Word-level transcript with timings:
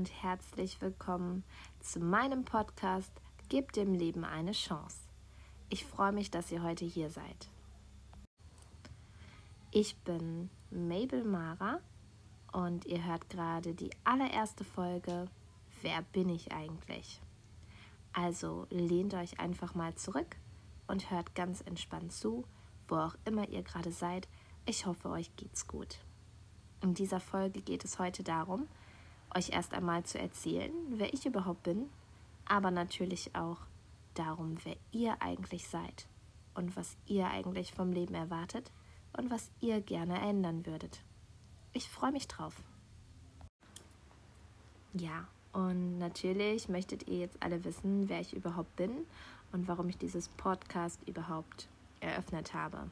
und 0.00 0.22
herzlich 0.22 0.80
willkommen 0.80 1.44
zu 1.78 2.00
meinem 2.00 2.42
Podcast 2.46 3.12
Gib 3.50 3.72
dem 3.72 3.92
Leben 3.92 4.24
eine 4.24 4.52
Chance. 4.52 4.96
Ich 5.68 5.84
freue 5.84 6.12
mich, 6.12 6.30
dass 6.30 6.50
ihr 6.50 6.62
heute 6.62 6.86
hier 6.86 7.10
seid. 7.10 7.50
Ich 9.70 9.94
bin 9.98 10.48
Mabel 10.70 11.22
Mara 11.22 11.80
und 12.50 12.86
ihr 12.86 13.04
hört 13.04 13.28
gerade 13.28 13.74
die 13.74 13.90
allererste 14.02 14.64
Folge 14.64 15.28
Wer 15.82 16.00
bin 16.00 16.30
ich 16.30 16.50
eigentlich? 16.50 17.20
Also 18.14 18.66
lehnt 18.70 19.12
euch 19.12 19.38
einfach 19.38 19.74
mal 19.74 19.94
zurück 19.96 20.34
und 20.86 21.10
hört 21.10 21.34
ganz 21.34 21.60
entspannt 21.60 22.14
zu, 22.14 22.46
wo 22.88 22.96
auch 22.96 23.16
immer 23.26 23.46
ihr 23.50 23.62
gerade 23.62 23.92
seid. 23.92 24.28
Ich 24.64 24.86
hoffe, 24.86 25.10
euch 25.10 25.36
geht's 25.36 25.66
gut. 25.66 25.98
In 26.80 26.94
dieser 26.94 27.20
Folge 27.20 27.60
geht 27.60 27.84
es 27.84 27.98
heute 27.98 28.22
darum, 28.22 28.66
euch 29.34 29.50
erst 29.50 29.74
einmal 29.74 30.04
zu 30.04 30.18
erzählen, 30.18 30.72
wer 30.90 31.12
ich 31.12 31.26
überhaupt 31.26 31.62
bin, 31.62 31.88
aber 32.46 32.70
natürlich 32.70 33.34
auch 33.34 33.58
darum, 34.14 34.56
wer 34.64 34.76
ihr 34.92 35.20
eigentlich 35.20 35.68
seid 35.68 36.06
und 36.54 36.76
was 36.76 36.96
ihr 37.06 37.26
eigentlich 37.28 37.72
vom 37.72 37.92
Leben 37.92 38.14
erwartet 38.14 38.70
und 39.12 39.30
was 39.30 39.50
ihr 39.60 39.80
gerne 39.80 40.20
ändern 40.20 40.66
würdet. 40.66 41.02
Ich 41.72 41.88
freue 41.88 42.12
mich 42.12 42.26
drauf. 42.26 42.54
Ja, 44.92 45.28
und 45.52 45.98
natürlich 45.98 46.68
möchtet 46.68 47.06
ihr 47.08 47.18
jetzt 47.18 47.40
alle 47.40 47.64
wissen, 47.64 48.08
wer 48.08 48.20
ich 48.20 48.34
überhaupt 48.34 48.74
bin 48.76 48.90
und 49.52 49.68
warum 49.68 49.88
ich 49.88 49.98
dieses 49.98 50.28
Podcast 50.28 51.00
überhaupt 51.06 51.68
eröffnet 52.00 52.54
habe. 52.54 52.90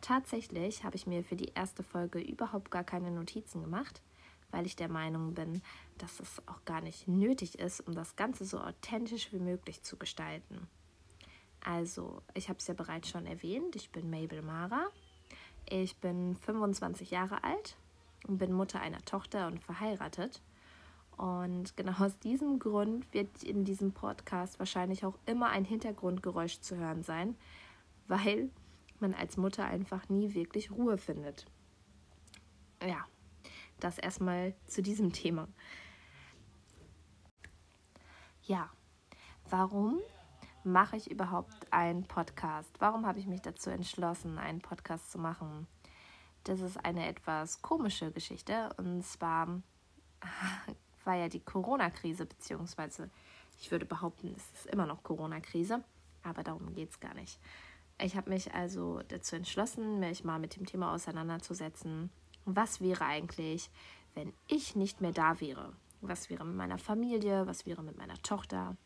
Tatsächlich 0.00 0.84
habe 0.84 0.96
ich 0.96 1.06
mir 1.06 1.22
für 1.24 1.36
die 1.36 1.52
erste 1.54 1.82
Folge 1.82 2.20
überhaupt 2.20 2.70
gar 2.70 2.84
keine 2.84 3.10
Notizen 3.10 3.62
gemacht, 3.62 4.00
weil 4.50 4.66
ich 4.66 4.76
der 4.76 4.88
Meinung 4.88 5.34
bin, 5.34 5.62
dass 5.98 6.20
es 6.20 6.42
auch 6.46 6.64
gar 6.64 6.80
nicht 6.80 7.08
nötig 7.08 7.58
ist, 7.58 7.80
um 7.86 7.94
das 7.94 8.16
Ganze 8.16 8.44
so 8.44 8.58
authentisch 8.60 9.32
wie 9.32 9.38
möglich 9.38 9.82
zu 9.82 9.96
gestalten. 9.96 10.68
Also, 11.62 12.22
ich 12.34 12.48
habe 12.48 12.58
es 12.58 12.66
ja 12.66 12.74
bereits 12.74 13.08
schon 13.08 13.26
erwähnt, 13.26 13.76
ich 13.76 13.90
bin 13.90 14.10
Mabel 14.10 14.42
Mara. 14.42 14.88
Ich 15.68 15.96
bin 15.98 16.36
25 16.36 17.10
Jahre 17.10 17.44
alt 17.44 17.76
und 18.26 18.38
bin 18.38 18.52
Mutter 18.52 18.80
einer 18.80 19.04
Tochter 19.04 19.46
und 19.46 19.62
verheiratet. 19.62 20.42
Und 21.16 21.76
genau 21.76 21.92
aus 22.02 22.18
diesem 22.18 22.58
Grund 22.58 23.12
wird 23.12 23.42
in 23.42 23.64
diesem 23.64 23.92
Podcast 23.92 24.58
wahrscheinlich 24.58 25.04
auch 25.04 25.18
immer 25.26 25.50
ein 25.50 25.66
Hintergrundgeräusch 25.66 26.60
zu 26.60 26.76
hören 26.76 27.02
sein, 27.02 27.36
weil 28.08 28.48
man 29.00 29.12
als 29.14 29.36
Mutter 29.36 29.64
einfach 29.64 30.08
nie 30.08 30.32
wirklich 30.34 30.70
Ruhe 30.70 30.96
findet. 30.96 31.46
Ja, 32.82 33.04
das 33.80 33.98
erstmal 33.98 34.54
zu 34.66 34.82
diesem 34.82 35.12
Thema. 35.12 35.48
Ja, 38.42 38.70
warum 39.48 40.00
mache 40.64 40.96
ich 40.96 41.10
überhaupt 41.10 41.72
einen 41.72 42.04
Podcast? 42.04 42.74
Warum 42.80 43.06
habe 43.06 43.18
ich 43.18 43.26
mich 43.26 43.42
dazu 43.42 43.70
entschlossen, 43.70 44.38
einen 44.38 44.60
Podcast 44.60 45.10
zu 45.10 45.18
machen? 45.18 45.66
Das 46.44 46.60
ist 46.60 46.84
eine 46.84 47.06
etwas 47.06 47.62
komische 47.62 48.10
Geschichte. 48.10 48.70
Und 48.76 49.04
zwar 49.04 49.62
war 51.04 51.14
ja 51.16 51.28
die 51.28 51.40
Corona-Krise, 51.40 52.26
beziehungsweise 52.26 53.10
ich 53.60 53.70
würde 53.70 53.86
behaupten, 53.86 54.34
es 54.36 54.50
ist 54.52 54.66
immer 54.66 54.86
noch 54.86 55.02
Corona-Krise, 55.02 55.84
aber 56.22 56.42
darum 56.42 56.74
geht 56.74 56.90
es 56.90 57.00
gar 57.00 57.14
nicht. 57.14 57.38
Ich 58.02 58.16
habe 58.16 58.30
mich 58.30 58.54
also 58.54 59.00
dazu 59.08 59.36
entschlossen, 59.36 60.00
mich 60.00 60.24
mal 60.24 60.38
mit 60.38 60.56
dem 60.56 60.64
Thema 60.64 60.94
auseinanderzusetzen. 60.94 62.10
Was 62.56 62.80
wäre 62.80 63.04
eigentlich, 63.04 63.70
wenn 64.14 64.32
ich 64.48 64.76
nicht 64.76 65.00
mehr 65.00 65.12
da 65.12 65.40
wäre? 65.40 65.72
Was 66.00 66.30
wäre 66.30 66.44
mit 66.44 66.56
meiner 66.56 66.78
Familie? 66.78 67.46
Was 67.46 67.66
wäre 67.66 67.82
mit 67.82 67.98
meiner 67.98 68.20
Tochter? 68.22 68.76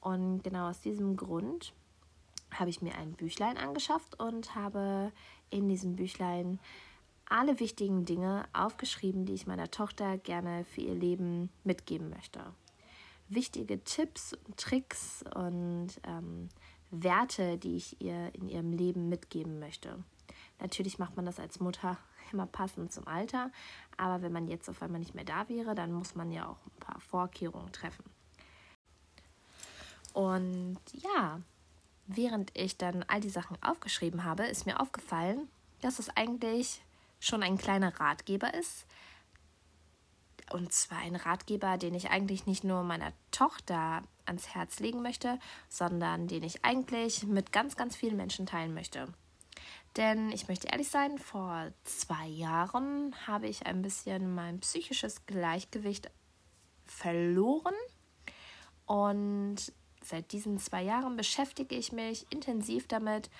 Und 0.00 0.42
genau 0.42 0.68
aus 0.68 0.80
diesem 0.80 1.16
Grund 1.16 1.72
habe 2.52 2.70
ich 2.70 2.82
mir 2.82 2.96
ein 2.96 3.12
Büchlein 3.12 3.56
angeschafft 3.56 4.18
und 4.18 4.54
habe 4.54 5.12
in 5.50 5.68
diesem 5.68 5.96
Büchlein 5.96 6.58
alle 7.26 7.60
wichtigen 7.60 8.04
Dinge 8.04 8.44
aufgeschrieben, 8.52 9.24
die 9.24 9.34
ich 9.34 9.46
meiner 9.46 9.70
Tochter 9.70 10.18
gerne 10.18 10.64
für 10.64 10.80
ihr 10.80 10.94
Leben 10.94 11.50
mitgeben 11.62 12.10
möchte. 12.10 12.40
Wichtige 13.28 13.84
Tipps 13.84 14.34
und 14.46 14.56
Tricks 14.56 15.24
und 15.36 15.88
ähm, 16.04 16.48
Werte, 16.90 17.56
die 17.56 17.76
ich 17.76 18.00
ihr 18.00 18.34
in 18.34 18.48
ihrem 18.48 18.72
Leben 18.72 19.08
mitgeben 19.08 19.60
möchte. 19.60 20.02
Natürlich 20.58 20.98
macht 20.98 21.14
man 21.14 21.24
das 21.24 21.38
als 21.38 21.60
Mutter 21.60 21.96
immer 22.32 22.46
passend 22.46 22.92
zum 22.92 23.06
Alter, 23.06 23.50
aber 23.96 24.22
wenn 24.22 24.32
man 24.32 24.48
jetzt 24.48 24.68
auf 24.68 24.82
einmal 24.82 25.00
nicht 25.00 25.14
mehr 25.14 25.24
da 25.24 25.48
wäre, 25.48 25.74
dann 25.74 25.92
muss 25.92 26.14
man 26.14 26.30
ja 26.32 26.46
auch 26.46 26.58
ein 26.66 26.80
paar 26.80 27.00
Vorkehrungen 27.00 27.72
treffen. 27.72 28.04
Und 30.12 30.78
ja, 30.92 31.40
während 32.06 32.50
ich 32.56 32.76
dann 32.76 33.04
all 33.04 33.20
die 33.20 33.30
Sachen 33.30 33.56
aufgeschrieben 33.62 34.24
habe, 34.24 34.44
ist 34.44 34.66
mir 34.66 34.80
aufgefallen, 34.80 35.48
dass 35.80 35.98
es 35.98 36.08
eigentlich 36.16 36.82
schon 37.20 37.42
ein 37.42 37.58
kleiner 37.58 37.98
Ratgeber 38.00 38.54
ist. 38.54 38.86
Und 40.52 40.72
zwar 40.72 40.98
ein 40.98 41.14
Ratgeber, 41.14 41.78
den 41.78 41.94
ich 41.94 42.10
eigentlich 42.10 42.46
nicht 42.46 42.64
nur 42.64 42.82
meiner 42.82 43.12
Tochter 43.30 44.02
ans 44.26 44.48
Herz 44.48 44.80
legen 44.80 45.02
möchte, 45.02 45.38
sondern 45.68 46.26
den 46.26 46.42
ich 46.42 46.64
eigentlich 46.64 47.22
mit 47.24 47.52
ganz, 47.52 47.76
ganz 47.76 47.94
vielen 47.94 48.16
Menschen 48.16 48.46
teilen 48.46 48.74
möchte. 48.74 49.06
Denn 49.96 50.30
ich 50.30 50.48
möchte 50.48 50.68
ehrlich 50.68 50.88
sein, 50.88 51.18
vor 51.18 51.72
zwei 51.84 52.26
Jahren 52.26 53.14
habe 53.26 53.48
ich 53.48 53.66
ein 53.66 53.82
bisschen 53.82 54.34
mein 54.34 54.60
psychisches 54.60 55.26
Gleichgewicht 55.26 56.10
verloren. 56.84 57.74
Und 58.86 59.72
seit 60.02 60.32
diesen 60.32 60.58
zwei 60.58 60.82
Jahren 60.82 61.16
beschäftige 61.16 61.74
ich 61.74 61.92
mich 61.92 62.26
intensiv 62.30 62.86
damit, 62.86 63.30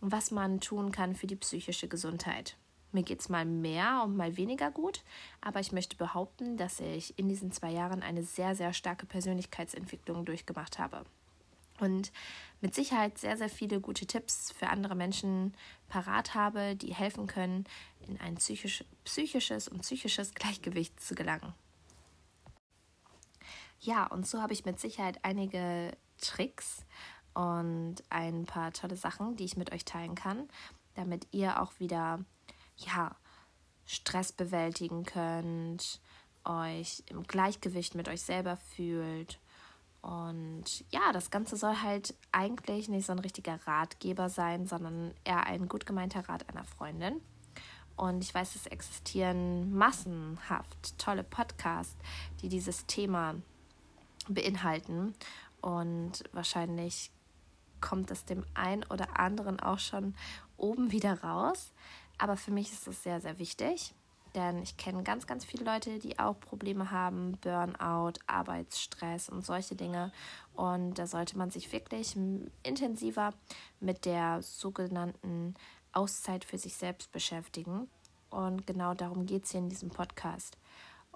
was 0.00 0.30
man 0.30 0.60
tun 0.60 0.92
kann 0.92 1.16
für 1.16 1.26
die 1.26 1.36
psychische 1.36 1.88
Gesundheit. 1.88 2.56
Mir 2.92 3.02
geht 3.02 3.20
es 3.20 3.28
mal 3.28 3.44
mehr 3.44 4.02
und 4.04 4.16
mal 4.16 4.36
weniger 4.36 4.70
gut, 4.70 5.02
aber 5.40 5.60
ich 5.60 5.72
möchte 5.72 5.96
behaupten, 5.96 6.56
dass 6.56 6.80
ich 6.80 7.18
in 7.18 7.28
diesen 7.28 7.52
zwei 7.52 7.70
Jahren 7.70 8.02
eine 8.02 8.22
sehr, 8.22 8.54
sehr 8.54 8.72
starke 8.72 9.04
Persönlichkeitsentwicklung 9.04 10.24
durchgemacht 10.24 10.78
habe. 10.78 11.04
Und 11.80 12.12
mit 12.60 12.74
Sicherheit 12.74 13.18
sehr, 13.18 13.36
sehr 13.36 13.48
viele 13.48 13.80
gute 13.80 14.06
Tipps 14.06 14.52
für 14.52 14.68
andere 14.68 14.94
Menschen 14.94 15.54
parat 15.88 16.34
habe, 16.34 16.74
die 16.76 16.92
helfen 16.92 17.26
können, 17.26 17.64
in 18.06 18.20
ein 18.20 18.36
psychisch, 18.36 18.84
psychisches 19.04 19.68
und 19.68 19.82
psychisches 19.82 20.34
Gleichgewicht 20.34 20.98
zu 21.00 21.14
gelangen. 21.14 21.54
Ja, 23.80 24.06
und 24.06 24.26
so 24.26 24.42
habe 24.42 24.52
ich 24.52 24.64
mit 24.64 24.80
Sicherheit 24.80 25.20
einige 25.22 25.96
Tricks 26.20 26.84
und 27.34 27.96
ein 28.10 28.44
paar 28.44 28.72
tolle 28.72 28.96
Sachen, 28.96 29.36
die 29.36 29.44
ich 29.44 29.56
mit 29.56 29.72
euch 29.72 29.84
teilen 29.84 30.16
kann, 30.16 30.48
damit 30.94 31.28
ihr 31.30 31.62
auch 31.62 31.78
wieder 31.78 32.24
ja, 32.76 33.14
Stress 33.86 34.32
bewältigen 34.32 35.04
könnt, 35.04 36.00
euch 36.44 37.04
im 37.06 37.22
Gleichgewicht 37.22 37.94
mit 37.94 38.08
euch 38.08 38.22
selber 38.22 38.56
fühlt. 38.56 39.38
Und 40.08 40.86
ja, 40.90 41.12
das 41.12 41.30
Ganze 41.30 41.58
soll 41.58 41.82
halt 41.82 42.14
eigentlich 42.32 42.88
nicht 42.88 43.04
so 43.04 43.12
ein 43.12 43.18
richtiger 43.18 43.58
Ratgeber 43.66 44.30
sein, 44.30 44.66
sondern 44.66 45.12
eher 45.24 45.44
ein 45.44 45.68
gut 45.68 45.84
gemeinter 45.84 46.26
Rat 46.26 46.48
einer 46.48 46.64
Freundin. 46.64 47.20
Und 47.94 48.24
ich 48.24 48.32
weiß, 48.32 48.54
es 48.54 48.66
existieren 48.66 49.70
massenhaft 49.76 50.98
tolle 50.98 51.24
Podcasts, 51.24 51.94
die 52.40 52.48
dieses 52.48 52.86
Thema 52.86 53.34
beinhalten. 54.28 55.12
Und 55.60 56.24
wahrscheinlich 56.32 57.10
kommt 57.82 58.10
es 58.10 58.24
dem 58.24 58.46
einen 58.54 58.84
oder 58.84 59.20
anderen 59.20 59.60
auch 59.60 59.78
schon 59.78 60.14
oben 60.56 60.90
wieder 60.90 61.22
raus. 61.22 61.74
Aber 62.16 62.38
für 62.38 62.50
mich 62.50 62.72
ist 62.72 62.88
es 62.88 63.02
sehr, 63.02 63.20
sehr 63.20 63.38
wichtig, 63.38 63.92
denn 64.34 64.62
ich 64.62 64.76
kenne 64.76 65.02
ganz, 65.02 65.26
ganz 65.26 65.44
viele 65.44 65.64
Leute, 65.64 65.98
die 65.98 66.18
auch 66.18 66.38
Probleme 66.38 66.90
haben, 66.90 67.38
Burnout, 67.40 68.20
Arbeitsstress 68.26 69.28
und 69.28 69.44
solche 69.44 69.76
Dinge. 69.76 70.12
Und 70.54 70.94
da 70.94 71.06
sollte 71.06 71.38
man 71.38 71.50
sich 71.50 71.72
wirklich 71.72 72.16
intensiver 72.62 73.34
mit 73.80 74.04
der 74.04 74.42
sogenannten 74.42 75.54
Auszeit 75.92 76.44
für 76.44 76.58
sich 76.58 76.74
selbst 76.74 77.12
beschäftigen. 77.12 77.88
Und 78.30 78.66
genau 78.66 78.94
darum 78.94 79.26
geht 79.26 79.44
es 79.44 79.52
hier 79.52 79.60
in 79.60 79.68
diesem 79.68 79.90
Podcast. 79.90 80.58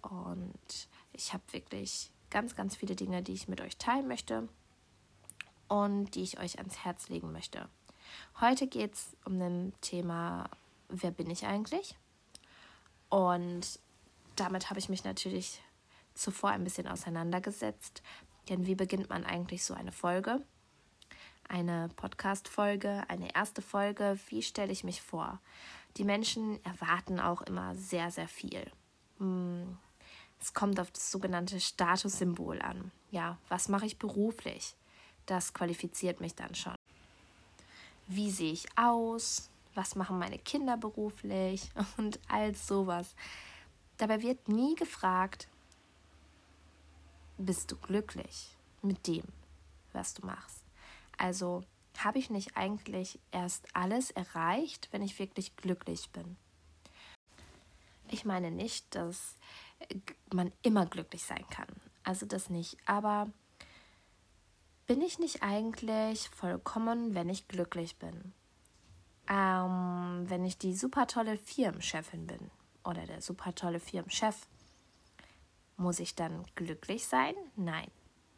Und 0.02 0.88
ich 1.12 1.32
habe 1.32 1.42
wirklich 1.52 2.10
ganz, 2.30 2.56
ganz 2.56 2.76
viele 2.76 2.96
Dinge, 2.96 3.22
die 3.22 3.34
ich 3.34 3.48
mit 3.48 3.60
euch 3.60 3.76
teilen 3.76 4.08
möchte 4.08 4.48
und 5.68 6.14
die 6.14 6.22
ich 6.22 6.40
euch 6.40 6.58
ans 6.58 6.84
Herz 6.84 7.08
legen 7.08 7.32
möchte. 7.32 7.68
Heute 8.40 8.66
geht 8.66 8.94
es 8.94 9.16
um 9.24 9.40
ein 9.40 9.72
Thema 9.80 10.48
wer 10.92 11.10
bin 11.10 11.30
ich 11.30 11.46
eigentlich? 11.46 11.96
Und 13.12 13.78
damit 14.36 14.70
habe 14.70 14.78
ich 14.80 14.88
mich 14.88 15.04
natürlich 15.04 15.60
zuvor 16.14 16.48
ein 16.48 16.64
bisschen 16.64 16.88
auseinandergesetzt. 16.88 18.02
Denn 18.48 18.66
wie 18.66 18.74
beginnt 18.74 19.10
man 19.10 19.26
eigentlich 19.26 19.64
so 19.64 19.74
eine 19.74 19.92
Folge? 19.92 20.42
Eine 21.46 21.90
Podcast-Folge, 21.96 23.04
eine 23.08 23.34
erste 23.34 23.60
Folge, 23.60 24.18
wie 24.28 24.42
stelle 24.42 24.72
ich 24.72 24.82
mich 24.82 25.02
vor? 25.02 25.40
Die 25.98 26.04
Menschen 26.04 26.64
erwarten 26.64 27.20
auch 27.20 27.42
immer 27.42 27.74
sehr, 27.74 28.10
sehr 28.10 28.28
viel. 28.28 28.64
Hm, 29.18 29.76
Es 30.40 30.54
kommt 30.54 30.80
auf 30.80 30.90
das 30.90 31.10
sogenannte 31.10 31.60
Statussymbol 31.60 32.62
an. 32.62 32.92
Ja, 33.10 33.36
was 33.50 33.68
mache 33.68 33.84
ich 33.84 33.98
beruflich? 33.98 34.74
Das 35.26 35.52
qualifiziert 35.52 36.22
mich 36.22 36.34
dann 36.34 36.54
schon. 36.54 36.76
Wie 38.06 38.30
sehe 38.30 38.54
ich 38.54 38.66
aus? 38.78 39.50
Was 39.74 39.94
machen 39.96 40.18
meine 40.18 40.38
Kinder 40.38 40.76
beruflich? 40.76 41.70
Und 41.96 42.20
all 42.28 42.54
sowas. 42.54 43.14
Dabei 43.98 44.22
wird 44.22 44.48
nie 44.48 44.74
gefragt, 44.74 45.48
bist 47.38 47.70
du 47.70 47.76
glücklich 47.76 48.56
mit 48.82 49.06
dem, 49.06 49.24
was 49.92 50.14
du 50.14 50.26
machst? 50.26 50.64
Also 51.18 51.62
habe 51.98 52.18
ich 52.18 52.30
nicht 52.30 52.56
eigentlich 52.56 53.18
erst 53.30 53.66
alles 53.74 54.10
erreicht, 54.10 54.88
wenn 54.92 55.02
ich 55.02 55.18
wirklich 55.18 55.56
glücklich 55.56 56.10
bin? 56.10 56.36
Ich 58.08 58.24
meine 58.24 58.50
nicht, 58.50 58.94
dass 58.94 59.36
man 60.32 60.52
immer 60.62 60.86
glücklich 60.86 61.24
sein 61.24 61.44
kann. 61.50 61.68
Also 62.04 62.26
das 62.26 62.50
nicht. 62.50 62.76
Aber 62.86 63.30
bin 64.86 65.00
ich 65.00 65.18
nicht 65.18 65.42
eigentlich 65.42 66.28
vollkommen, 66.30 67.14
wenn 67.14 67.28
ich 67.28 67.48
glücklich 67.48 67.96
bin? 67.96 68.34
Ähm, 69.32 70.28
wenn 70.28 70.44
ich 70.44 70.58
die 70.58 70.74
super 70.74 71.06
tolle 71.06 71.38
Firmenchefin 71.38 72.26
bin 72.26 72.50
oder 72.84 73.06
der 73.06 73.22
super 73.22 73.54
tolle 73.54 73.80
Firmenchef, 73.80 74.46
muss 75.78 76.00
ich 76.00 76.14
dann 76.14 76.44
glücklich 76.54 77.06
sein? 77.06 77.34
Nein. 77.56 77.90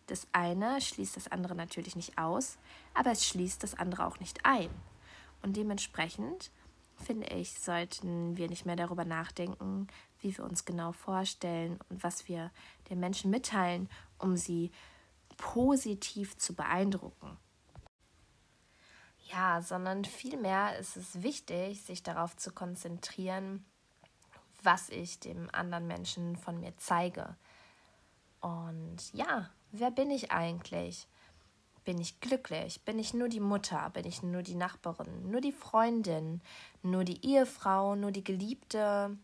Das 0.06 0.28
eine 0.32 0.80
schließt 0.80 1.16
das 1.16 1.26
andere 1.28 1.56
natürlich 1.56 1.96
nicht 1.96 2.16
aus, 2.16 2.58
aber 2.92 3.10
es 3.10 3.26
schließt 3.26 3.62
das 3.64 3.74
andere 3.74 4.06
auch 4.06 4.20
nicht 4.20 4.46
ein. 4.46 4.70
Und 5.42 5.56
dementsprechend 5.56 6.52
finde 7.02 7.26
ich, 7.26 7.58
sollten 7.58 8.36
wir 8.36 8.48
nicht 8.48 8.64
mehr 8.64 8.76
darüber 8.76 9.04
nachdenken, 9.04 9.88
wie 10.20 10.36
wir 10.36 10.44
uns 10.44 10.64
genau 10.64 10.92
vorstellen 10.92 11.80
und 11.88 12.04
was 12.04 12.28
wir 12.28 12.52
den 12.88 13.00
Menschen 13.00 13.32
mitteilen, 13.32 13.88
um 14.18 14.36
sie 14.36 14.70
positiv 15.38 16.36
zu 16.36 16.54
beeindrucken. 16.54 17.36
Ja, 19.32 19.62
sondern 19.62 20.04
vielmehr 20.04 20.78
ist 20.78 20.96
es 20.96 21.22
wichtig, 21.22 21.82
sich 21.82 22.02
darauf 22.02 22.36
zu 22.36 22.52
konzentrieren, 22.52 23.64
was 24.62 24.88
ich 24.88 25.20
dem 25.20 25.48
anderen 25.52 25.86
Menschen 25.86 26.36
von 26.36 26.60
mir 26.60 26.76
zeige. 26.76 27.36
Und 28.40 29.12
ja, 29.12 29.50
wer 29.72 29.90
bin 29.90 30.10
ich 30.10 30.30
eigentlich? 30.30 31.06
Bin 31.84 31.98
ich 32.00 32.20
glücklich? 32.20 32.82
Bin 32.82 32.98
ich 32.98 33.12
nur 33.12 33.28
die 33.28 33.40
Mutter? 33.40 33.90
Bin 33.90 34.06
ich 34.06 34.22
nur 34.22 34.42
die 34.42 34.54
Nachbarin? 34.54 35.30
Nur 35.30 35.40
die 35.40 35.52
Freundin? 35.52 36.40
Nur 36.82 37.04
die 37.04 37.24
Ehefrau? 37.26 37.94
Nur 37.94 38.10
die 38.10 38.24
Geliebte? 38.24 39.16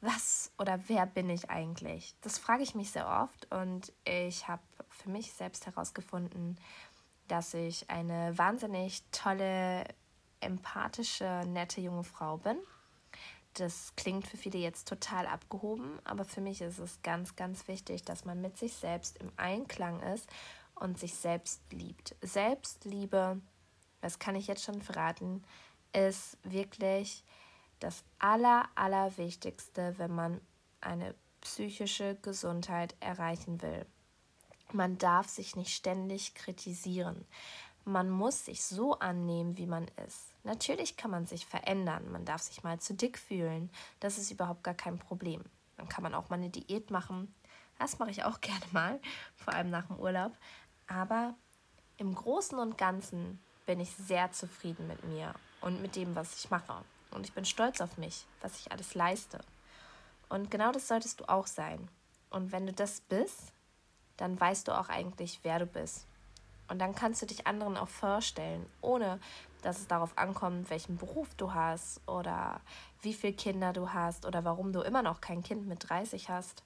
Was 0.00 0.50
oder 0.58 0.80
wer 0.88 1.06
bin 1.06 1.30
ich 1.30 1.48
eigentlich? 1.48 2.14
Das 2.22 2.38
frage 2.38 2.62
ich 2.62 2.74
mich 2.74 2.90
sehr 2.90 3.06
oft 3.06 3.50
und 3.52 3.92
ich 4.04 4.48
habe 4.48 4.62
für 4.88 5.10
mich 5.10 5.32
selbst 5.32 5.66
herausgefunden, 5.66 6.58
dass 7.28 7.54
ich 7.54 7.88
eine 7.90 8.36
wahnsinnig 8.36 9.02
tolle, 9.10 9.84
empathische, 10.40 11.44
nette 11.46 11.80
junge 11.80 12.04
Frau 12.04 12.36
bin. 12.36 12.58
Das 13.54 13.92
klingt 13.96 14.26
für 14.26 14.36
viele 14.36 14.58
jetzt 14.58 14.88
total 14.88 15.26
abgehoben, 15.26 15.98
aber 16.04 16.24
für 16.24 16.40
mich 16.40 16.62
ist 16.62 16.78
es 16.78 17.02
ganz, 17.02 17.36
ganz 17.36 17.68
wichtig, 17.68 18.02
dass 18.02 18.24
man 18.24 18.40
mit 18.40 18.56
sich 18.56 18.72
selbst 18.72 19.18
im 19.18 19.30
Einklang 19.36 20.00
ist 20.00 20.28
und 20.74 20.98
sich 20.98 21.14
selbst 21.14 21.60
liebt. 21.70 22.16
Selbstliebe, 22.22 23.40
das 24.00 24.18
kann 24.18 24.36
ich 24.36 24.46
jetzt 24.46 24.64
schon 24.64 24.80
verraten, 24.80 25.44
ist 25.92 26.38
wirklich 26.42 27.24
das 27.78 28.04
Aller, 28.18 28.68
Allerwichtigste, 28.74 29.98
wenn 29.98 30.14
man 30.14 30.40
eine 30.80 31.14
psychische 31.42 32.16
Gesundheit 32.22 32.94
erreichen 33.00 33.60
will. 33.60 33.84
Man 34.72 34.96
darf 34.98 35.28
sich 35.28 35.56
nicht 35.56 35.74
ständig 35.74 36.34
kritisieren. 36.34 37.26
Man 37.84 38.08
muss 38.08 38.46
sich 38.46 38.64
so 38.64 38.98
annehmen, 38.98 39.58
wie 39.58 39.66
man 39.66 39.88
ist. 40.06 40.32
Natürlich 40.44 40.96
kann 40.96 41.10
man 41.10 41.26
sich 41.26 41.46
verändern. 41.46 42.10
Man 42.10 42.24
darf 42.24 42.42
sich 42.42 42.62
mal 42.62 42.78
zu 42.80 42.94
dick 42.94 43.18
fühlen. 43.18 43.70
Das 44.00 44.18
ist 44.18 44.30
überhaupt 44.30 44.64
gar 44.64 44.74
kein 44.74 44.98
Problem. 44.98 45.42
Dann 45.76 45.88
kann 45.88 46.02
man 46.02 46.14
auch 46.14 46.30
mal 46.30 46.36
eine 46.36 46.48
Diät 46.48 46.90
machen. 46.90 47.34
Das 47.78 47.98
mache 47.98 48.10
ich 48.10 48.24
auch 48.24 48.40
gerne 48.40 48.64
mal, 48.70 49.00
vor 49.36 49.52
allem 49.52 49.70
nach 49.70 49.86
dem 49.86 49.98
Urlaub. 49.98 50.32
Aber 50.86 51.34
im 51.96 52.14
Großen 52.14 52.58
und 52.58 52.78
Ganzen 52.78 53.40
bin 53.66 53.80
ich 53.80 53.90
sehr 53.90 54.32
zufrieden 54.32 54.86
mit 54.86 55.04
mir 55.04 55.34
und 55.60 55.82
mit 55.82 55.96
dem, 55.96 56.14
was 56.14 56.36
ich 56.36 56.50
mache. 56.50 56.84
Und 57.10 57.26
ich 57.26 57.32
bin 57.32 57.44
stolz 57.44 57.80
auf 57.80 57.98
mich, 57.98 58.26
was 58.40 58.58
ich 58.58 58.72
alles 58.72 58.94
leiste. 58.94 59.40
Und 60.28 60.50
genau 60.50 60.72
das 60.72 60.88
solltest 60.88 61.20
du 61.20 61.28
auch 61.28 61.46
sein. 61.46 61.88
Und 62.30 62.52
wenn 62.52 62.66
du 62.66 62.72
das 62.72 63.02
bist, 63.02 63.52
dann 64.16 64.38
weißt 64.40 64.68
du 64.68 64.78
auch 64.78 64.88
eigentlich, 64.88 65.40
wer 65.42 65.58
du 65.58 65.66
bist. 65.66 66.06
Und 66.68 66.78
dann 66.78 66.94
kannst 66.94 67.20
du 67.20 67.26
dich 67.26 67.46
anderen 67.46 67.76
auch 67.76 67.88
vorstellen, 67.88 68.66
ohne 68.80 69.20
dass 69.62 69.78
es 69.78 69.86
darauf 69.86 70.16
ankommt, 70.16 70.70
welchen 70.70 70.96
Beruf 70.96 71.34
du 71.36 71.54
hast 71.54 72.00
oder 72.08 72.60
wie 73.02 73.14
viele 73.14 73.32
Kinder 73.32 73.72
du 73.72 73.92
hast 73.92 74.26
oder 74.26 74.44
warum 74.44 74.72
du 74.72 74.80
immer 74.80 75.02
noch 75.02 75.20
kein 75.20 75.42
Kind 75.42 75.66
mit 75.66 75.88
30 75.88 76.28
hast 76.30 76.62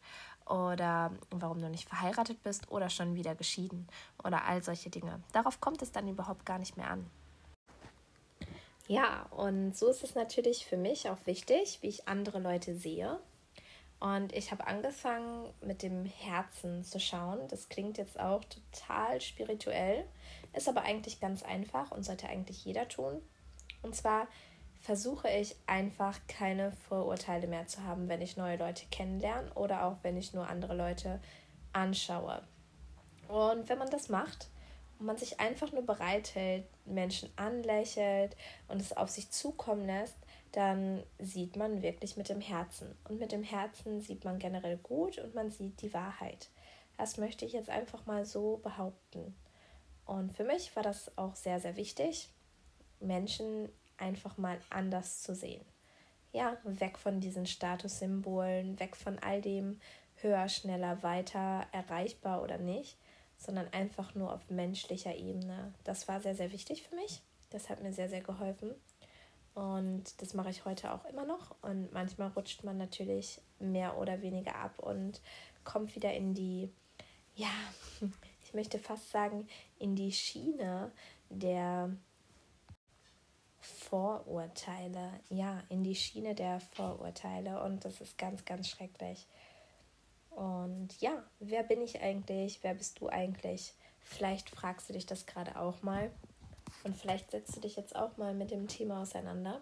oder 0.46 1.10
warum 1.30 1.60
du 1.60 1.68
nicht 1.68 1.88
verheiratet 1.88 2.42
bist 2.42 2.70
oder 2.70 2.88
schon 2.88 3.14
wieder 3.14 3.34
geschieden 3.34 3.88
oder 4.22 4.44
all 4.44 4.62
solche 4.62 4.90
Dinge. 4.90 5.20
Darauf 5.32 5.60
kommt 5.60 5.82
es 5.82 5.92
dann 5.92 6.08
überhaupt 6.08 6.46
gar 6.46 6.58
nicht 6.58 6.76
mehr 6.76 6.90
an. 6.90 7.10
Ja, 8.88 9.26
und 9.30 9.76
so 9.76 9.88
ist 9.88 10.04
es 10.04 10.14
natürlich 10.14 10.64
für 10.66 10.76
mich 10.76 11.10
auch 11.10 11.18
wichtig, 11.24 11.78
wie 11.82 11.88
ich 11.88 12.06
andere 12.06 12.38
Leute 12.38 12.76
sehe 12.76 13.18
und 13.98 14.34
ich 14.34 14.50
habe 14.50 14.66
angefangen 14.66 15.48
mit 15.62 15.82
dem 15.82 16.04
Herzen 16.04 16.84
zu 16.84 17.00
schauen. 17.00 17.40
Das 17.48 17.68
klingt 17.68 17.96
jetzt 17.96 18.20
auch 18.20 18.42
total 18.44 19.20
spirituell, 19.20 20.04
ist 20.52 20.68
aber 20.68 20.82
eigentlich 20.82 21.20
ganz 21.20 21.42
einfach 21.42 21.90
und 21.92 22.04
sollte 22.04 22.28
eigentlich 22.28 22.64
jeder 22.64 22.88
tun. 22.88 23.22
Und 23.82 23.94
zwar 23.94 24.28
versuche 24.80 25.28
ich 25.30 25.56
einfach 25.66 26.18
keine 26.28 26.72
Vorurteile 26.88 27.46
mehr 27.46 27.66
zu 27.66 27.82
haben, 27.84 28.08
wenn 28.08 28.20
ich 28.20 28.36
neue 28.36 28.56
Leute 28.56 28.84
kennenlerne 28.90 29.52
oder 29.54 29.84
auch 29.84 29.96
wenn 30.02 30.16
ich 30.16 30.34
nur 30.34 30.46
andere 30.48 30.76
Leute 30.76 31.20
anschaue. 31.72 32.42
Und 33.28 33.68
wenn 33.68 33.78
man 33.78 33.90
das 33.90 34.08
macht 34.08 34.48
und 34.98 35.06
man 35.06 35.16
sich 35.16 35.40
einfach 35.40 35.72
nur 35.72 35.84
bereithält, 35.84 36.64
Menschen 36.84 37.30
anlächelt 37.36 38.36
und 38.68 38.80
es 38.80 38.96
auf 38.96 39.08
sich 39.08 39.30
zukommen 39.30 39.86
lässt, 39.86 40.16
dann 40.56 41.02
sieht 41.18 41.54
man 41.56 41.82
wirklich 41.82 42.16
mit 42.16 42.30
dem 42.30 42.40
Herzen. 42.40 42.96
Und 43.06 43.20
mit 43.20 43.30
dem 43.30 43.42
Herzen 43.42 44.00
sieht 44.00 44.24
man 44.24 44.38
generell 44.38 44.78
gut 44.78 45.18
und 45.18 45.34
man 45.34 45.50
sieht 45.50 45.82
die 45.82 45.92
Wahrheit. 45.92 46.48
Das 46.96 47.18
möchte 47.18 47.44
ich 47.44 47.52
jetzt 47.52 47.68
einfach 47.68 48.06
mal 48.06 48.24
so 48.24 48.56
behaupten. 48.62 49.36
Und 50.06 50.34
für 50.34 50.44
mich 50.44 50.74
war 50.74 50.82
das 50.82 51.12
auch 51.18 51.34
sehr, 51.34 51.60
sehr 51.60 51.76
wichtig, 51.76 52.30
Menschen 53.00 53.68
einfach 53.98 54.38
mal 54.38 54.58
anders 54.70 55.20
zu 55.20 55.34
sehen. 55.34 55.62
Ja, 56.32 56.56
weg 56.64 56.96
von 56.96 57.20
diesen 57.20 57.44
Statussymbolen, 57.44 58.80
weg 58.80 58.96
von 58.96 59.18
all 59.18 59.42
dem 59.42 59.78
höher, 60.22 60.48
schneller, 60.48 61.02
weiter, 61.02 61.66
erreichbar 61.72 62.42
oder 62.42 62.56
nicht, 62.56 62.96
sondern 63.36 63.68
einfach 63.74 64.14
nur 64.14 64.32
auf 64.32 64.48
menschlicher 64.48 65.14
Ebene. 65.14 65.74
Das 65.84 66.08
war 66.08 66.22
sehr, 66.22 66.34
sehr 66.34 66.50
wichtig 66.50 66.82
für 66.82 66.94
mich. 66.94 67.20
Das 67.50 67.68
hat 67.68 67.82
mir 67.82 67.92
sehr, 67.92 68.08
sehr 68.08 68.22
geholfen. 68.22 68.74
Und 69.56 70.20
das 70.20 70.34
mache 70.34 70.50
ich 70.50 70.66
heute 70.66 70.92
auch 70.92 71.06
immer 71.06 71.24
noch. 71.24 71.56
Und 71.62 71.90
manchmal 71.90 72.28
rutscht 72.28 72.62
man 72.62 72.76
natürlich 72.76 73.40
mehr 73.58 73.96
oder 73.96 74.20
weniger 74.20 74.54
ab 74.54 74.78
und 74.78 75.22
kommt 75.64 75.96
wieder 75.96 76.12
in 76.12 76.34
die, 76.34 76.70
ja, 77.34 77.48
ich 78.44 78.52
möchte 78.52 78.78
fast 78.78 79.10
sagen, 79.10 79.48
in 79.78 79.96
die 79.96 80.12
Schiene 80.12 80.92
der 81.30 81.90
Vorurteile. 83.58 85.20
Ja, 85.30 85.62
in 85.70 85.82
die 85.82 85.94
Schiene 85.94 86.34
der 86.34 86.60
Vorurteile. 86.60 87.62
Und 87.62 87.86
das 87.86 88.02
ist 88.02 88.18
ganz, 88.18 88.44
ganz 88.44 88.68
schrecklich. 88.68 89.26
Und 90.32 91.00
ja, 91.00 91.24
wer 91.40 91.62
bin 91.62 91.80
ich 91.80 92.02
eigentlich? 92.02 92.62
Wer 92.62 92.74
bist 92.74 93.00
du 93.00 93.08
eigentlich? 93.08 93.72
Vielleicht 94.00 94.50
fragst 94.50 94.90
du 94.90 94.92
dich 94.92 95.06
das 95.06 95.24
gerade 95.24 95.58
auch 95.58 95.82
mal. 95.82 96.10
Und 96.84 96.96
vielleicht 96.96 97.30
setzt 97.30 97.56
du 97.56 97.60
dich 97.60 97.76
jetzt 97.76 97.96
auch 97.96 98.16
mal 98.16 98.34
mit 98.34 98.50
dem 98.50 98.68
Thema 98.68 99.02
auseinander. 99.02 99.60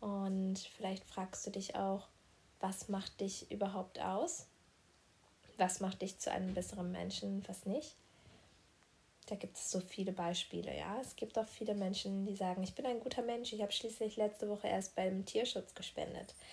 Und 0.00 0.58
vielleicht 0.58 1.04
fragst 1.04 1.46
du 1.46 1.50
dich 1.50 1.74
auch, 1.74 2.06
was 2.60 2.88
macht 2.88 3.20
dich 3.20 3.50
überhaupt 3.50 4.00
aus? 4.00 4.46
Was 5.56 5.80
macht 5.80 6.02
dich 6.02 6.18
zu 6.18 6.30
einem 6.30 6.54
besseren 6.54 6.92
Menschen, 6.92 7.46
was 7.48 7.66
nicht? 7.66 7.96
Da 9.26 9.34
gibt 9.34 9.58
es 9.58 9.70
so 9.70 9.80
viele 9.80 10.12
Beispiele, 10.12 10.74
ja. 10.76 10.98
Es 11.00 11.14
gibt 11.14 11.38
auch 11.38 11.46
viele 11.46 11.74
Menschen, 11.74 12.24
die 12.24 12.34
sagen, 12.34 12.62
ich 12.62 12.74
bin 12.74 12.86
ein 12.86 13.00
guter 13.00 13.22
Mensch, 13.22 13.52
ich 13.52 13.60
habe 13.60 13.72
schließlich 13.72 14.16
letzte 14.16 14.48
Woche 14.48 14.68
erst 14.68 14.94
beim 14.94 15.24
Tierschutz 15.24 15.74
gespendet. 15.74 16.34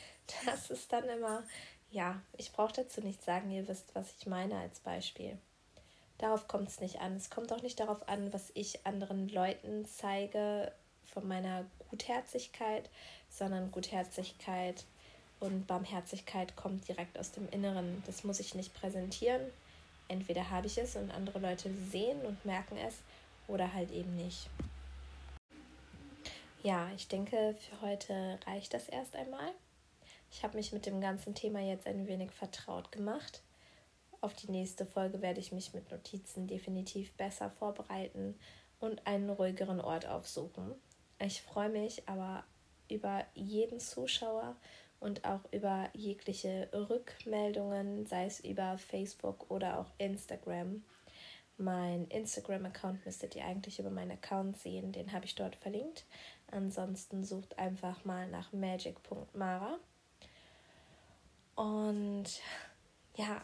Das 0.48 0.72
ist 0.72 0.92
dann 0.92 1.08
immer, 1.08 1.44
ja, 1.92 2.20
ich 2.36 2.52
brauche 2.52 2.74
dazu 2.74 3.00
nicht 3.00 3.24
sagen, 3.24 3.52
ihr 3.52 3.68
wisst, 3.68 3.94
was 3.94 4.12
ich 4.18 4.26
meine 4.26 4.58
als 4.58 4.80
Beispiel. 4.80 5.38
Darauf 6.18 6.48
kommt 6.48 6.70
es 6.70 6.80
nicht 6.80 7.02
an. 7.02 7.16
Es 7.16 7.30
kommt 7.30 7.52
auch 7.52 7.62
nicht 7.62 7.80
darauf 7.80 8.08
an, 8.08 8.32
was 8.32 8.52
ich 8.54 8.86
anderen 8.86 9.28
Leuten 9.30 9.86
zeige 9.86 10.72
von 11.06 11.28
meiner 11.28 11.66
Gutherzigkeit, 11.90 12.90
sondern 13.30 13.72
Gutherzigkeit 13.72 14.86
Und 15.42 15.68
Barmherzigkeit 15.68 16.56
kommt 16.56 16.88
direkt 16.88 17.20
aus 17.20 17.32
dem 17.32 17.50
Inneren. 17.50 18.02
Das 18.06 18.24
muss 18.24 18.40
ich 18.40 18.56
nicht 18.56 18.74
präsentieren. 18.74 19.42
Entweder 20.08 20.50
habe 20.50 20.68
ich 20.68 20.78
es 20.78 20.96
und 20.96 21.12
andere 21.12 21.40
Leute 21.40 21.70
sehen 21.92 22.22
und 22.22 22.46
merken 22.46 22.78
es 22.78 22.96
oder 23.48 23.74
halt 23.74 23.92
eben 23.92 24.16
nicht. 24.16 24.50
Ja, 26.64 26.90
ich 26.96 27.08
denke, 27.08 27.56
für 27.60 27.82
heute 27.82 28.40
reicht 28.48 28.74
das 28.74 28.88
erst 28.88 29.16
einmal. 29.16 29.52
Ich 30.32 30.44
habe 30.44 30.58
mich 30.58 30.72
mit 30.72 30.86
dem 30.86 31.02
ganzen 31.02 31.36
Thema 31.36 31.60
jetzt 31.60 31.86
ein 31.86 32.08
wenig 32.08 32.32
vertraut 32.32 32.92
gemacht. 32.92 33.42
Auf 34.26 34.34
die 34.34 34.50
nächste 34.50 34.88
Folge 34.88 35.22
werde 35.22 35.40
ich 35.40 35.52
mich 35.52 35.76
mit 35.76 35.92
Notizen 35.92 36.48
definitiv 36.48 37.14
besser 37.14 37.52
vorbereiten 37.52 38.34
und 38.80 39.06
einen 39.06 39.30
ruhigeren 39.30 39.80
Ort 39.80 40.08
aufsuchen. 40.08 40.74
Ich 41.20 41.44
freue 41.44 41.70
mich 41.70 42.10
aber 42.10 42.44
über 42.90 43.24
jeden 43.36 43.80
Zuschauer 43.80 44.56
und 45.00 45.26
auch 45.26 45.42
über 45.52 45.92
jegliche 45.94 46.70
Rückmeldungen, 46.74 48.08
sei 48.08 48.26
es 48.26 48.40
über 48.40 48.80
Facebook 48.80 49.46
oder 49.52 49.80
auch 49.80 49.92
Instagram. 50.00 50.84
Mein 51.58 52.08
Instagram-Account 52.08 53.06
müsstet 53.06 53.36
ihr 53.36 53.46
eigentlich 53.46 53.78
über 53.78 53.92
meinen 53.92 54.14
Account 54.14 54.58
sehen, 54.58 54.92
den 54.92 55.12
habe 55.12 55.26
ich 55.26 55.36
dort 55.36 55.56
verlinkt. 55.56 56.04
Ansonsten 56.50 57.24
sucht 57.24 57.60
einfach 57.60 58.06
mal 58.06 58.28
nach 58.28 58.52
magic.mara. 58.54 59.78
Und 61.54 62.42
ja, 63.18 63.44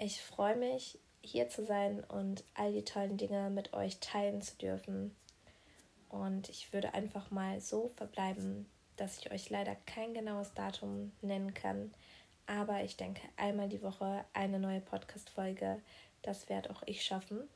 ich 0.00 0.22
freue 0.22 0.56
mich, 0.56 0.98
hier 1.20 1.48
zu 1.48 1.64
sein 1.64 2.02
und 2.04 2.42
all 2.54 2.72
die 2.72 2.84
tollen 2.84 3.18
Dinge 3.18 3.50
mit 3.50 3.74
euch 3.74 4.00
teilen 4.00 4.40
zu 4.40 4.56
dürfen. 4.56 5.14
Und 6.08 6.48
ich 6.48 6.72
würde 6.72 6.94
einfach 6.94 7.30
mal 7.30 7.60
so 7.60 7.92
verbleiben, 7.96 8.66
dass 8.96 9.18
ich 9.18 9.30
euch 9.30 9.50
leider 9.50 9.76
kein 9.86 10.14
genaues 10.14 10.54
Datum 10.54 11.12
nennen 11.20 11.52
kann. 11.52 11.92
Aber 12.46 12.82
ich 12.82 12.96
denke, 12.96 13.20
einmal 13.36 13.68
die 13.68 13.82
Woche 13.82 14.24
eine 14.32 14.58
neue 14.58 14.80
Podcast-Folge, 14.80 15.82
das 16.22 16.48
werde 16.48 16.70
auch 16.70 16.82
ich 16.86 17.04
schaffen. 17.04 17.46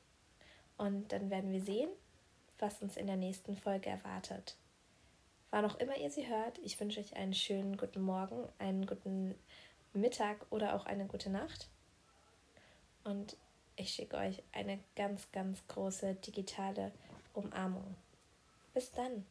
Und 0.76 1.12
dann 1.12 1.30
werden 1.30 1.50
wir 1.50 1.62
sehen, 1.62 1.88
was 2.58 2.82
uns 2.82 2.98
in 2.98 3.06
der 3.06 3.16
nächsten 3.16 3.56
Folge 3.56 3.88
erwartet. 3.88 4.56
Wann 5.50 5.64
auch 5.64 5.78
immer 5.78 5.96
ihr 5.96 6.10
sie 6.10 6.28
hört, 6.28 6.58
ich 6.58 6.78
wünsche 6.78 7.00
euch 7.00 7.16
einen 7.16 7.34
schönen 7.34 7.78
guten 7.78 8.02
Morgen, 8.02 8.46
einen 8.58 8.86
guten 8.86 9.34
Mittag 9.94 10.44
oder 10.50 10.74
auch 10.74 10.84
eine 10.84 11.06
gute 11.06 11.30
Nacht. 11.30 11.68
Und 13.04 13.36
ich 13.76 13.90
schicke 13.90 14.16
euch 14.16 14.42
eine 14.52 14.80
ganz, 14.96 15.30
ganz 15.32 15.66
große 15.68 16.14
digitale 16.16 16.92
Umarmung. 17.32 17.94
Bis 18.72 18.90
dann. 18.92 19.26